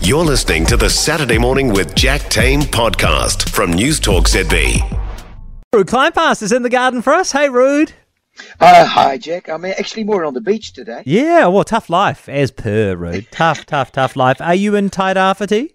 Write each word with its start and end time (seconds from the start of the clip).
You're 0.00 0.24
listening 0.24 0.66
to 0.66 0.76
the 0.76 0.88
Saturday 0.88 1.38
Morning 1.38 1.72
with 1.72 1.94
Jack 1.94 2.20
Tame 2.28 2.60
podcast 2.60 3.48
from 3.48 3.72
News 3.72 3.98
Talk 3.98 4.24
ZB. 4.28 4.78
Ruud 5.74 5.84
Kleinpaste 5.86 6.42
is 6.42 6.52
in 6.52 6.62
the 6.62 6.68
garden 6.70 7.02
for 7.02 7.12
us. 7.12 7.32
Hey, 7.32 7.48
Ruud. 7.48 7.92
Uh, 8.60 8.84
hi, 8.84 9.16
Jack. 9.18 9.48
I'm 9.48 9.64
actually 9.64 10.04
more 10.04 10.24
on 10.24 10.34
the 10.34 10.40
beach 10.40 10.72
today. 10.74 11.02
Yeah, 11.06 11.46
well, 11.46 11.64
tough 11.64 11.90
life, 11.90 12.28
as 12.28 12.50
per, 12.52 12.94
Ruud. 12.94 13.26
tough, 13.30 13.66
tough, 13.66 13.90
tough 13.92 14.14
life. 14.16 14.40
Are 14.40 14.54
you 14.54 14.74
in 14.76 14.90
Tairāwhiti? 14.90 15.72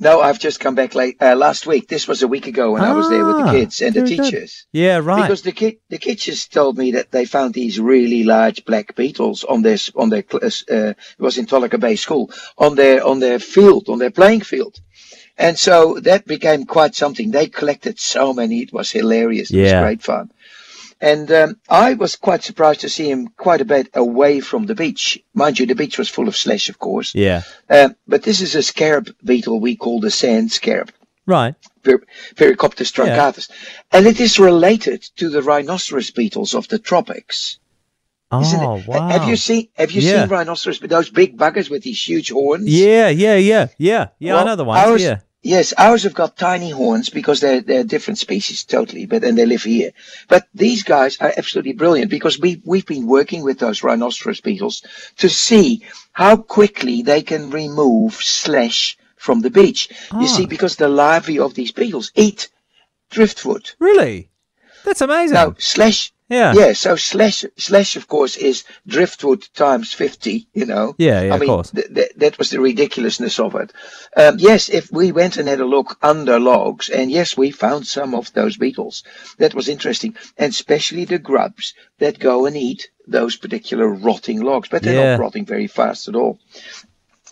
No, 0.00 0.20
I've 0.20 0.38
just 0.38 0.60
come 0.60 0.76
back 0.76 0.94
late 0.94 1.16
uh, 1.20 1.34
last 1.34 1.66
week. 1.66 1.88
This 1.88 2.06
was 2.06 2.22
a 2.22 2.28
week 2.28 2.46
ago 2.46 2.72
when 2.72 2.82
I 2.82 2.92
was 2.92 3.08
there 3.10 3.24
with 3.24 3.36
the 3.36 3.42
Ah, 3.42 3.50
kids 3.52 3.82
and 3.82 3.92
the 3.94 4.00
very 4.02 4.16
good. 4.16 4.24
teachers. 4.30 4.66
Yeah, 4.72 4.98
right. 4.98 5.22
Because 5.22 5.42
the 5.42 5.50
kid, 5.52 5.78
the 5.88 5.98
kids 5.98 6.24
just 6.24 6.52
told 6.52 6.78
me 6.78 6.92
that 6.92 7.10
they 7.10 7.24
found 7.24 7.52
these 7.54 7.80
really 7.80 8.22
large 8.22 8.64
black 8.64 8.94
beetles 8.94 9.42
on 9.42 9.62
their 9.62 9.78
on 9.96 10.08
their 10.10 10.24
uh, 10.32 10.46
it 10.70 10.96
was 11.18 11.36
in 11.36 11.46
Tolaga 11.46 11.80
Bay 11.80 11.96
School 11.96 12.30
on 12.56 12.76
their 12.76 13.04
on 13.04 13.18
their 13.18 13.40
field 13.40 13.88
on 13.88 13.98
their 13.98 14.12
playing 14.12 14.42
field, 14.42 14.78
and 15.36 15.58
so 15.58 15.98
that 16.00 16.26
became 16.26 16.64
quite 16.64 16.94
something. 16.94 17.32
They 17.32 17.48
collected 17.48 17.98
so 17.98 18.32
many; 18.32 18.58
it 18.60 18.72
was 18.72 18.92
hilarious. 18.92 19.50
Yeah. 19.50 19.60
It 19.60 19.64
was 19.72 19.82
great 19.82 20.02
fun. 20.02 20.30
And 21.00 21.30
um, 21.30 21.60
I 21.68 21.94
was 21.94 22.16
quite 22.16 22.42
surprised 22.42 22.80
to 22.80 22.88
see 22.88 23.08
him 23.08 23.28
quite 23.36 23.60
a 23.60 23.64
bit 23.64 23.88
away 23.94 24.40
from 24.40 24.66
the 24.66 24.74
beach. 24.74 25.22
Mind 25.32 25.58
you, 25.58 25.66
the 25.66 25.74
beach 25.76 25.96
was 25.98 26.08
full 26.08 26.26
of 26.28 26.36
slash, 26.36 26.68
of 26.68 26.78
course. 26.78 27.14
yeah, 27.14 27.42
Uh, 27.70 27.90
but 28.08 28.22
this 28.24 28.40
is 28.40 28.54
a 28.56 28.62
scarab 28.62 29.14
beetle 29.24 29.60
we 29.60 29.76
call 29.76 30.00
the 30.00 30.10
sand 30.10 30.50
scarab, 30.50 30.90
right. 31.26 31.54
Per- 31.84 32.02
Pericoptus 32.34 32.90
truncatus. 32.92 33.48
And 33.92 34.06
it 34.06 34.18
is 34.20 34.40
related 34.40 35.02
to 35.18 35.28
the 35.30 35.40
rhinoceros 35.42 36.10
beetles 36.10 36.52
of 36.54 36.66
the 36.68 36.78
tropics. 36.80 37.58
Oh? 38.30 38.82
Wow. 38.86 39.08
Have 39.08 39.26
you 39.28 39.36
seen 39.36 39.68
have 39.74 39.90
you 39.92 40.02
Yeah. 40.02 40.22
seen 40.22 40.28
rhinoceros 40.30 40.80
those 40.80 41.08
big 41.10 41.38
buggers 41.38 41.70
with 41.70 41.82
these 41.84 42.02
huge 42.02 42.30
horns? 42.30 42.66
Yeah, 42.68 43.08
yeah, 43.08 43.36
yeah, 43.36 43.68
yeah. 43.78 44.08
Yeah, 44.18 44.32
I 44.32 44.36
Well, 44.36 44.46
know 44.46 44.56
the 44.56 44.64
ones. 44.64 44.86
ours- 44.86 45.02
yeah. 45.02 45.18
Yes, 45.42 45.72
ours 45.78 46.02
have 46.02 46.14
got 46.14 46.36
tiny 46.36 46.70
horns 46.70 47.10
because 47.10 47.40
they're 47.40 47.60
they're 47.60 47.84
different 47.84 48.18
species 48.18 48.64
totally, 48.64 49.06
but 49.06 49.22
and 49.22 49.38
they 49.38 49.46
live 49.46 49.62
here. 49.62 49.92
But 50.26 50.48
these 50.52 50.82
guys 50.82 51.16
are 51.20 51.32
absolutely 51.36 51.74
brilliant 51.74 52.10
because 52.10 52.40
we 52.40 52.60
we've 52.64 52.86
been 52.86 53.06
working 53.06 53.44
with 53.44 53.58
those 53.60 53.84
rhinoceros 53.84 54.40
beetles 54.40 54.82
to 55.18 55.28
see 55.28 55.82
how 56.12 56.36
quickly 56.36 57.02
they 57.02 57.22
can 57.22 57.50
remove 57.50 58.14
slash 58.14 58.98
from 59.16 59.40
the 59.40 59.50
beach. 59.50 59.88
You 60.12 60.26
Ah. 60.26 60.36
see, 60.36 60.46
because 60.46 60.74
the 60.76 60.88
larvae 60.88 61.38
of 61.38 61.54
these 61.54 61.72
beetles 61.72 62.10
eat 62.16 62.48
driftwood. 63.10 63.70
Really? 63.78 64.30
That's 64.84 65.00
amazing. 65.00 65.34
Now 65.34 65.54
slash 65.58 66.12
yeah. 66.28 66.52
yeah, 66.54 66.72
so 66.72 66.96
slash 66.96 67.44
slash 67.56 67.96
of 67.96 68.06
course 68.08 68.36
is 68.36 68.64
driftwood 68.86 69.46
times 69.54 69.92
fifty. 69.92 70.46
You 70.54 70.66
know. 70.66 70.94
Yeah, 70.98 71.22
yeah, 71.22 71.32
I 71.32 71.34
of 71.36 71.40
mean, 71.40 71.48
course. 71.48 71.70
th- 71.70 71.92
th- 71.94 72.12
that 72.16 72.38
was 72.38 72.50
the 72.50 72.60
ridiculousness 72.60 73.38
of 73.38 73.54
it. 73.54 73.72
Um, 74.16 74.36
yes, 74.38 74.68
if 74.68 74.90
we 74.92 75.12
went 75.12 75.36
and 75.36 75.48
had 75.48 75.60
a 75.60 75.64
look 75.64 75.96
under 76.02 76.38
logs, 76.40 76.88
and 76.88 77.10
yes, 77.10 77.36
we 77.36 77.50
found 77.50 77.86
some 77.86 78.14
of 78.14 78.32
those 78.32 78.56
beetles. 78.56 79.04
That 79.38 79.54
was 79.54 79.68
interesting, 79.68 80.16
and 80.36 80.50
especially 80.50 81.04
the 81.04 81.18
grubs 81.18 81.74
that 81.98 82.18
go 82.18 82.46
and 82.46 82.56
eat 82.56 82.90
those 83.06 83.36
particular 83.36 83.88
rotting 83.88 84.40
logs, 84.42 84.68
but 84.68 84.82
they're 84.82 84.94
Yeah. 84.94 85.16
not 85.16 85.20
rotting 85.20 85.46
very 85.46 85.66
fast 85.66 86.08
at 86.08 86.14
all. 86.14 86.38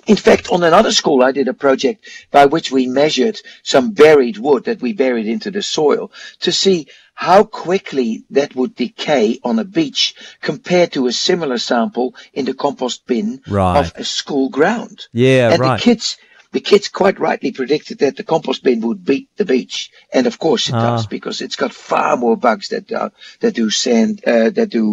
In 0.07 0.17
fact, 0.17 0.49
on 0.51 0.63
another 0.63 0.93
school, 0.93 1.23
I 1.23 1.33
did 1.33 1.49
a 1.49 1.55
project 1.55 2.09
by 2.31 2.47
which 2.47 2.71
we 2.71 2.87
measured 2.87 3.41
some 3.63 3.93
buried 3.93 4.39
wood 4.39 4.65
that 4.65 4.81
we 4.81 4.93
buried 4.93 5.27
into 5.27 5.51
the 5.51 5.63
soil 5.63 6.13
to 6.41 6.53
see 6.53 6.87
how 7.15 7.45
quickly 7.45 8.25
that 8.31 8.55
would 8.55 8.75
decay 8.75 9.39
on 9.43 9.59
a 9.59 9.65
beach 9.65 10.15
compared 10.43 10.93
to 10.93 11.07
a 11.07 11.13
similar 11.13 11.57
sample 11.59 12.15
in 12.35 12.45
the 12.45 12.53
compost 12.55 13.07
bin 13.07 13.41
Right. 13.49 13.79
of 13.81 13.93
a 13.97 14.05
school 14.05 14.51
ground. 14.51 15.07
Yeah, 15.13 15.51
and 15.51 15.61
right. 15.61 15.79
the 15.79 15.83
kids, 15.83 16.19
the 16.57 16.61
kids 16.71 16.89
quite 16.89 17.19
rightly 17.29 17.53
predicted 17.53 17.99
that 17.99 18.17
the 18.17 18.23
compost 18.33 18.63
bin 18.65 18.81
would 18.81 19.05
beat 19.05 19.29
the 19.37 19.45
beach, 19.45 19.91
and 20.17 20.27
of 20.27 20.39
course 20.39 20.65
it 20.71 20.75
Ah. 20.75 20.85
does 20.97 21.07
because 21.07 21.39
it's 21.45 21.59
got 21.63 21.73
far 21.91 22.17
more 22.17 22.37
bugs 22.47 22.67
that 22.69 22.91
uh, 23.01 23.11
that 23.43 23.55
do 23.61 23.69
sand, 23.69 24.15
uh, 24.27 24.49
that 24.59 24.71
do 24.71 24.85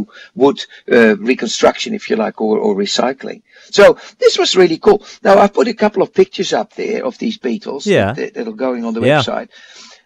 wood 0.42 0.60
uh, 0.92 1.16
reconstruction, 1.32 1.94
if 1.94 2.10
you 2.10 2.18
like, 2.26 2.38
or, 2.42 2.56
or 2.66 2.76
recycling. 2.76 3.42
So 3.78 3.84
this 4.24 4.38
was 4.38 4.58
really 4.62 4.78
cool. 4.78 5.00
Now 5.24 5.36
I've 5.40 5.54
put 5.54 5.70
a 5.70 5.74
couple 5.84 6.04
of 6.04 6.14
pictures 6.22 6.52
up 6.52 6.70
there 6.76 7.06
of 7.06 7.18
these 7.18 7.38
beetles 7.38 7.88
Yeah. 7.88 8.12
that, 8.18 8.34
that 8.34 8.48
are 8.52 8.60
going 8.68 8.84
on 8.86 8.94
the 8.94 9.02
Yeah. 9.02 9.22
website. 9.22 9.48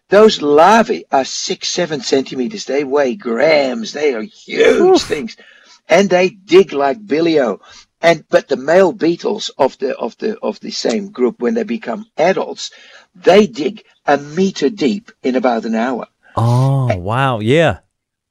Those 0.10 0.36
larvae 0.44 1.06
are 1.12 1.26
six, 1.26 1.70
seven 1.70 2.00
centimeters. 2.02 2.66
They 2.66 2.84
weigh 2.84 3.16
grams. 3.16 3.94
They 3.94 4.14
are 4.14 4.22
huge 4.22 5.02
things, 5.02 5.32
and 5.90 6.08
they 6.10 6.30
dig 6.30 6.72
like 6.72 7.00
billio. 7.14 7.50
And 8.02 8.24
but 8.30 8.48
the 8.48 8.58
male 8.58 8.92
beetles 8.94 9.50
of 9.58 9.78
the 9.80 9.96
of 9.98 10.18
the 10.18 10.38
of 10.40 10.60
the 10.60 10.72
same 10.72 11.10
group, 11.12 11.40
when 11.42 11.56
they 11.56 11.64
become 11.64 12.06
adults, 12.18 12.72
they 13.16 13.48
dig 13.48 13.84
a 14.06 14.18
meter 14.18 14.70
deep 14.70 15.12
in 15.24 15.36
about 15.36 15.66
an 15.66 15.76
hour, 15.76 16.08
Oh, 16.36 16.96
wow. 16.98 17.40
Yeah. 17.40 17.80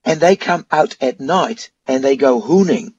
and 0.04 0.21
they 0.21 0.37
come 0.37 0.65
out 0.71 0.97
at 1.00 1.19
night 1.21 1.71
and 1.87 2.03
they 2.04 2.16
go 2.16 2.41
hooning. 2.41 2.94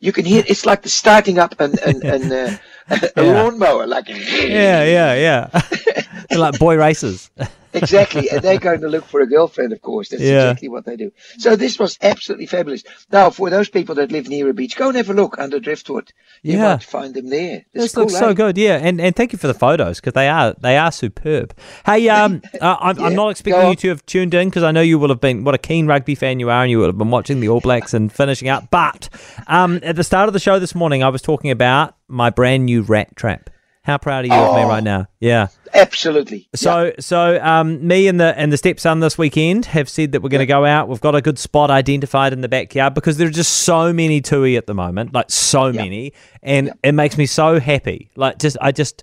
You 0.00 0.12
can 0.12 0.24
hear 0.24 0.44
it's 0.46 0.64
like 0.66 0.82
the 0.82 0.88
starting 0.88 1.38
up 1.38 1.58
an 1.60 1.78
an, 1.84 2.02
an 2.08 2.32
uh, 2.32 2.50
a 3.16 3.22
Yeah. 3.24 3.42
lawnmower, 3.42 3.86
like 3.86 4.08
Yeah, 4.08 4.84
yeah, 4.84 5.14
yeah. 5.14 5.62
Like 6.30 6.58
boy 6.58 6.76
races. 6.76 7.30
Exactly, 7.74 8.30
and 8.30 8.40
they're 8.42 8.58
going 8.58 8.80
to 8.80 8.88
look 8.88 9.04
for 9.04 9.20
a 9.20 9.26
girlfriend, 9.26 9.72
of 9.72 9.80
course. 9.82 10.08
That's 10.08 10.22
Yeah. 10.22 10.36
exactly 10.48 10.68
what 10.68 10.84
they 10.84 10.96
do. 10.96 11.10
So 11.38 11.56
this 11.56 11.78
was 11.78 11.98
absolutely 12.00 12.46
fabulous. 12.46 12.84
Now, 13.12 13.30
for 13.30 13.50
those 13.50 13.68
people 13.68 13.96
that 13.96 14.12
live 14.12 14.28
near 14.28 14.48
a 14.48 14.54
beach, 14.54 14.76
go 14.76 14.88
and 14.88 14.96
have 14.96 15.10
a 15.10 15.14
look 15.14 15.38
under 15.38 15.58
driftwood. 15.60 16.12
You 16.42 16.58
Yeah. 16.58 16.72
might 16.74 16.82
find 16.82 17.14
them 17.14 17.28
there. 17.30 17.64
This 17.72 17.94
cool, 17.94 18.04
looks 18.04 18.16
so 18.16 18.28
eh? 18.28 18.32
good, 18.34 18.58
yeah, 18.58 18.76
and 18.76 19.00
and 19.00 19.14
thank 19.16 19.32
you 19.32 19.38
for 19.38 19.46
the 19.46 19.54
photos 19.54 20.00
because 20.00 20.12
they 20.12 20.28
are 20.28 20.54
they 20.60 20.76
are 20.76 20.92
superb. 20.92 21.54
Hey, 21.86 22.08
um, 22.18 22.42
uh, 22.60 22.76
I'm, 22.80 22.98
I'm 22.98 23.14
not 23.14 23.30
expecting 23.30 23.68
you 23.70 23.76
to 23.76 23.88
have 23.88 24.04
tuned 24.06 24.34
in 24.34 24.48
because 24.48 24.62
I 24.62 24.70
know 24.70 24.80
you 24.80 24.98
will 24.98 25.08
have 25.08 25.20
been 25.20 25.44
what 25.44 25.54
a 25.54 25.58
keen 25.58 25.86
rugby 25.86 26.14
fan 26.14 26.40
you 26.40 26.50
are, 26.50 26.62
and 26.62 26.70
you 26.70 26.78
will 26.78 26.86
have 26.86 26.98
been 26.98 27.10
watching 27.10 27.40
the 27.40 27.48
All 27.48 27.60
Blacks 27.60 27.94
and 27.94 28.12
finishing 28.12 28.48
up. 28.48 28.70
But 28.70 29.08
um, 29.46 29.80
at 29.82 29.96
the 29.96 30.04
start 30.04 30.28
of 30.28 30.32
the 30.32 30.40
show 30.40 30.58
this 30.58 30.74
morning, 30.74 31.02
I 31.02 31.08
was 31.08 31.22
talking 31.22 31.50
about 31.50 31.96
my 32.08 32.30
brand 32.30 32.66
new 32.66 32.82
rat 32.82 33.16
trap. 33.16 33.50
How 33.84 33.98
proud 33.98 34.24
are 34.24 34.28
you 34.28 34.32
of 34.34 34.56
me 34.56 34.62
Oh. 34.62 34.68
right 34.68 34.82
now? 34.82 35.06
Yeah. 35.20 35.48
Absolutely. 35.74 36.48
So 36.54 36.92
so 36.98 37.38
um, 37.42 37.86
me 37.86 38.08
and 38.08 38.18
the 38.18 38.36
and 38.38 38.52
the 38.52 38.56
stepson 38.56 39.00
this 39.00 39.18
weekend 39.18 39.66
have 39.66 39.88
said 39.88 40.12
that 40.12 40.22
we're 40.22 40.30
going 40.30 40.38
to 40.40 40.46
go 40.46 40.64
out. 40.64 40.88
We've 40.88 41.00
got 41.00 41.14
a 41.14 41.20
good 41.20 41.38
spot 41.38 41.70
identified 41.70 42.32
in 42.32 42.40
the 42.40 42.48
backyard 42.48 42.94
because 42.94 43.16
there 43.18 43.28
are 43.28 43.32
just 43.32 43.52
so 43.52 43.92
many 43.92 44.20
tui 44.20 44.56
at 44.56 44.66
the 44.66 44.74
moment, 44.74 45.12
like 45.12 45.30
so 45.30 45.72
many, 45.72 46.12
and 46.42 46.72
it 46.82 46.92
makes 46.92 47.18
me 47.18 47.26
so 47.26 47.60
happy. 47.60 48.10
Like 48.16 48.38
just 48.38 48.56
I 48.60 48.72
just. 48.72 49.02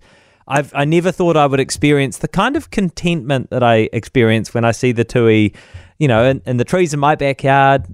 I've 0.51 0.73
I 0.75 0.83
never 0.83 1.13
thought 1.13 1.37
I 1.37 1.45
would 1.45 1.61
experience 1.61 2.17
the 2.17 2.27
kind 2.27 2.57
of 2.57 2.71
contentment 2.71 3.51
that 3.51 3.63
I 3.63 3.89
experience 3.93 4.53
when 4.53 4.65
I 4.65 4.71
see 4.71 4.91
the 4.91 5.05
tui, 5.05 5.53
you 5.97 6.09
know, 6.09 6.25
in, 6.25 6.41
in 6.45 6.57
the 6.57 6.65
trees 6.65 6.93
in 6.93 6.99
my 6.99 7.15
backyard, 7.15 7.85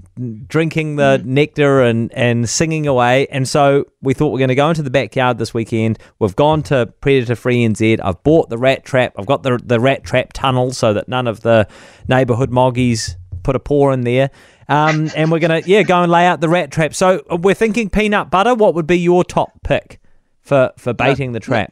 drinking 0.47 0.95
the 0.95 1.21
nectar 1.23 1.81
and, 1.81 2.11
and 2.13 2.49
singing 2.49 2.87
away. 2.87 3.27
And 3.27 3.47
so 3.47 3.85
we 4.01 4.15
thought 4.15 4.29
we're 4.29 4.39
going 4.39 4.47
to 4.47 4.55
go 4.55 4.69
into 4.69 4.81
the 4.81 4.89
backyard 4.89 5.37
this 5.37 5.53
weekend. 5.53 5.99
We've 6.17 6.35
gone 6.35 6.63
to 6.63 6.87
Predator 6.99 7.35
Free 7.35 7.63
NZ. 7.63 7.99
I've 8.03 8.23
bought 8.23 8.49
the 8.49 8.57
rat 8.57 8.83
trap. 8.83 9.13
I've 9.19 9.27
got 9.27 9.43
the 9.43 9.59
the 9.63 9.79
rat 9.79 10.03
trap 10.03 10.33
tunnel 10.33 10.71
so 10.71 10.93
that 10.93 11.07
none 11.07 11.27
of 11.27 11.41
the 11.41 11.67
neighbourhood 12.07 12.49
moggies 12.49 13.17
put 13.43 13.55
a 13.55 13.59
paw 13.59 13.91
in 13.91 14.01
there. 14.01 14.31
Um, 14.67 15.11
and 15.15 15.31
we're 15.31 15.39
gonna 15.39 15.61
yeah 15.63 15.83
go 15.83 16.01
and 16.01 16.11
lay 16.11 16.25
out 16.25 16.41
the 16.41 16.49
rat 16.49 16.71
trap. 16.71 16.95
So 16.95 17.23
uh, 17.29 17.37
we're 17.37 17.53
thinking 17.53 17.91
peanut 17.91 18.31
butter. 18.31 18.55
What 18.55 18.73
would 18.73 18.87
be 18.87 18.97
your 18.97 19.23
top 19.23 19.51
pick 19.63 20.01
for 20.41 20.71
for 20.75 20.91
baiting 20.91 21.33
the 21.33 21.39
trap? 21.39 21.71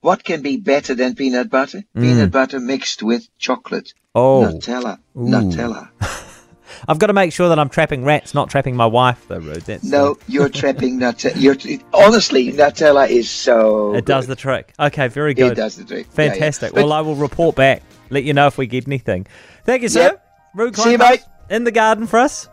What 0.00 0.22
can 0.22 0.42
be 0.42 0.56
better 0.56 0.94
than 0.94 1.14
peanut 1.14 1.50
butter? 1.50 1.82
Peanut 1.94 2.30
butter 2.30 2.60
mixed 2.60 3.02
with 3.02 3.28
chocolate. 3.38 3.86
Mm. 3.86 3.92
Oh. 4.14 4.50
Nutella. 4.52 4.98
Nutella. 5.16 5.90
I've 6.88 6.98
got 6.98 7.08
to 7.08 7.12
make 7.12 7.32
sure 7.32 7.48
that 7.48 7.58
I'm 7.58 7.68
trapping 7.68 8.04
rats, 8.04 8.34
not 8.34 8.50
trapping 8.50 8.76
my 8.76 8.86
wife. 8.86 9.24
Though, 9.28 9.40
Ruud. 9.40 9.64
That's 9.64 9.84
No, 9.84 10.18
you're 10.28 10.48
trapping 10.60 11.00
Nutella. 11.00 11.40
You're 11.40 11.80
honestly, 11.92 12.52
Nutella 12.52 13.08
is 13.08 13.30
so. 13.30 13.94
it 13.94 14.04
does 14.04 14.26
the 14.26 14.36
trick. 14.36 14.72
Okay, 14.78 15.08
very 15.08 15.34
good. 15.34 15.52
It 15.52 15.54
does 15.56 15.76
the 15.76 15.84
trick. 15.84 16.06
Yeah, 16.16 16.24
yeah. 16.24 16.30
Fantastic. 16.32 16.72
But 16.74 16.84
Well, 16.84 16.92
I 16.92 17.00
will 17.00 17.16
report 17.16 17.56
back. 17.56 17.82
Let 18.10 18.24
you 18.24 18.34
know 18.34 18.46
if 18.46 18.58
we 18.58 18.66
get 18.66 18.86
anything. 18.86 19.26
Thank 19.64 19.82
you, 19.82 19.88
sir. 19.88 20.02
Yep. 20.02 20.26
Ruud 20.56 20.76
See 20.76 20.92
you, 20.92 20.98
mate. 20.98 21.22
In 21.50 21.64
the 21.64 21.72
garden 21.72 22.06
for 22.06 22.18
us. 22.18 22.48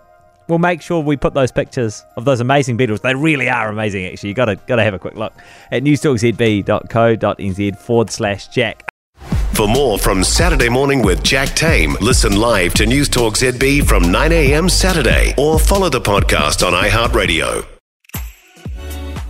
We'll 0.54 0.60
make 0.60 0.84
sure 0.84 1.00
we 1.00 1.18
put 1.18 1.34
those 1.34 1.52
pictures 1.52 2.06
of 2.16 2.26
those 2.26 2.40
amazing 2.40 2.78
beetles. 2.78 3.02
They 3.02 3.16
really 3.16 3.50
are 3.50 3.70
amazing, 3.70 4.06
actually. 4.06 4.30
You 4.30 4.36
gotta 4.36 4.56
gotta 4.68 4.84
have 4.84 4.94
a 4.94 5.00
quick 5.00 5.16
look 5.16 5.34
at 5.72 5.82
newstalkzb.co.nz 5.82 7.78
forward 7.80 8.12
slash 8.12 8.50
Jack. 8.50 8.88
For 9.54 9.68
more 9.68 9.98
from 9.98 10.24
Saturday 10.24 10.70
Morning 10.70 11.02
with 11.02 11.24
Jack 11.24 11.56
Tame, 11.56 11.98
listen 12.02 12.36
live 12.36 12.76
to 12.76 12.86
News 12.86 13.10
Talk 13.10 13.34
ZB 13.34 13.88
from 13.88 14.12
9 14.12 14.32
a.m. 14.32 14.70
Saturday 14.70 15.34
or 15.40 15.58
follow 15.58 15.90
the 15.90 16.00
podcast 16.00 16.64
on 16.64 16.74
iHeartRadio. 16.74 17.66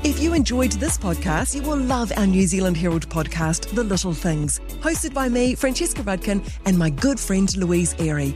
If 0.04 0.20
you 0.20 0.34
enjoyed 0.34 0.74
this 0.74 0.98
podcast, 0.98 1.56
you 1.56 1.62
will 1.62 1.78
love 1.78 2.12
our 2.18 2.28
New 2.28 2.46
Zealand 2.48 2.76
Herald 2.76 3.08
podcast, 3.08 3.74
The 3.74 3.86
Little 3.86 4.14
Things, 4.14 4.60
hosted 4.82 5.14
by 5.14 5.30
me, 5.30 5.56
Francesca 5.56 6.04
Rudkin, 6.04 6.46
and 6.66 6.78
my 6.78 6.90
good 6.90 7.18
friend 7.18 7.56
Louise 7.56 7.96
Airy. 7.98 8.36